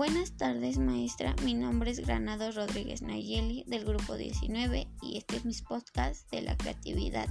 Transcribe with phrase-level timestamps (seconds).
[0.00, 1.36] Buenas tardes, maestra.
[1.44, 6.40] Mi nombre es Granado Rodríguez Nayeli del grupo 19 y este es mi podcast de
[6.40, 7.28] la creatividad.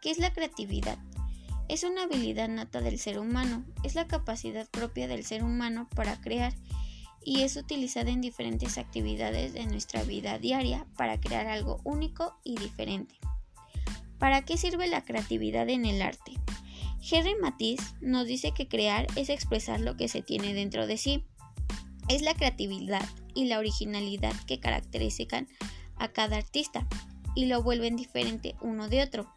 [0.00, 0.98] ¿Qué es la creatividad?
[1.68, 6.20] Es una habilidad nata del ser humano, es la capacidad propia del ser humano para
[6.20, 6.52] crear
[7.24, 12.56] y es utilizada en diferentes actividades de nuestra vida diaria para crear algo único y
[12.56, 13.14] diferente.
[14.18, 16.32] ¿Para qué sirve la creatividad en el arte?
[17.08, 21.24] Henry Matisse nos dice que crear es expresar lo que se tiene dentro de sí.
[22.12, 25.48] Es la creatividad y la originalidad que caracterizan
[25.96, 26.86] a cada artista
[27.34, 29.34] y lo vuelven diferente uno de otro.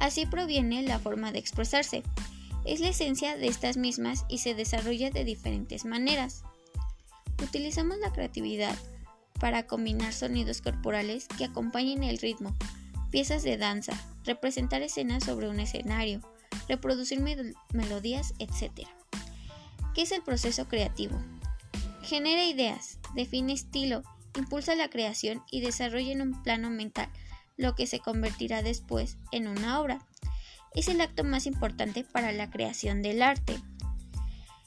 [0.00, 2.02] Así proviene la forma de expresarse.
[2.64, 6.42] Es la esencia de estas mismas y se desarrolla de diferentes maneras.
[7.42, 8.74] Utilizamos la creatividad
[9.38, 12.56] para combinar sonidos corporales que acompañen el ritmo,
[13.10, 13.92] piezas de danza,
[14.24, 16.22] representar escenas sobre un escenario,
[16.66, 17.20] reproducir
[17.74, 18.88] melodías, etc.
[19.94, 21.20] ¿Qué es el proceso creativo?
[22.06, 24.04] Genera ideas, define estilo,
[24.36, 27.10] impulsa la creación y desarrolla en un plano mental
[27.56, 29.98] lo que se convertirá después en una obra.
[30.72, 33.58] Es el acto más importante para la creación del arte.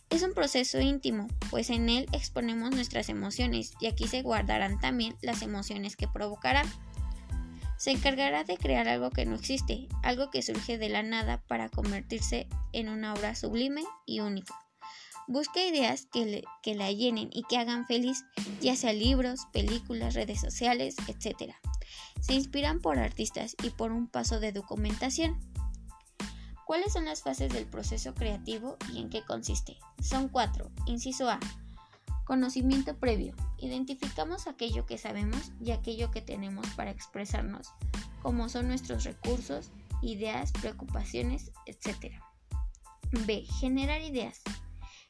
[0.10, 5.16] Es un proceso íntimo, pues en él exponemos nuestras emociones y aquí se guardarán también
[5.22, 6.64] las emociones que provocará.
[7.78, 11.70] Se encargará de crear algo que no existe, algo que surge de la nada para
[11.70, 14.69] convertirse en una obra sublime y única.
[15.30, 18.26] Busca ideas que, que la llenen y que hagan feliz,
[18.62, 21.54] ya sea libros, películas, redes sociales, etc.
[22.20, 25.40] Se inspiran por artistas y por un paso de documentación.
[26.66, 29.78] ¿Cuáles son las fases del proceso creativo y en qué consiste?
[30.02, 30.72] Son cuatro.
[30.88, 31.40] Inciso A.
[32.26, 33.36] Conocimiento previo.
[33.60, 37.68] Identificamos aquello que sabemos y aquello que tenemos para expresarnos,
[38.24, 39.70] como son nuestros recursos,
[40.02, 42.16] ideas, preocupaciones, etc.
[43.28, 43.46] B.
[43.60, 44.42] Generar ideas.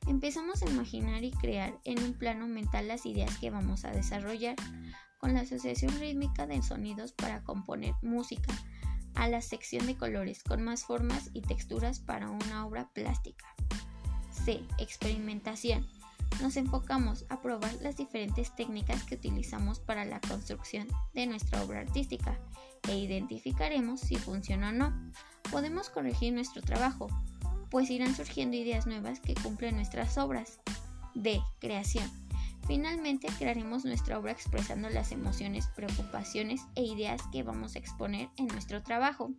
[0.07, 4.55] Empezamos a imaginar y crear en un plano mental las ideas que vamos a desarrollar
[5.19, 8.53] con la asociación rítmica de sonidos para componer música,
[9.15, 13.45] a la sección de colores con más formas y texturas para una obra plástica.
[14.31, 14.63] C.
[14.77, 15.85] Experimentación.
[16.41, 21.81] Nos enfocamos a probar las diferentes técnicas que utilizamos para la construcción de nuestra obra
[21.81, 22.39] artística
[22.87, 25.11] e identificaremos si funciona o no.
[25.51, 27.07] Podemos corregir nuestro trabajo,
[27.69, 30.59] pues irán surgiendo ideas nuevas que cumplen nuestras obras.
[31.15, 31.41] D.
[31.59, 32.09] Creación.
[32.67, 38.47] Finalmente crearemos nuestra obra expresando las emociones, preocupaciones e ideas que vamos a exponer en
[38.47, 39.31] nuestro trabajo.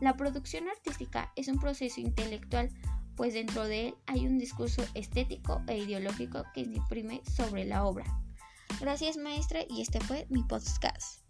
[0.00, 2.70] La producción artística es un proceso intelectual,
[3.16, 7.84] pues dentro de él hay un discurso estético e ideológico que se imprime sobre la
[7.84, 8.04] obra.
[8.80, 11.22] Gracias maestra y este fue mi podcast.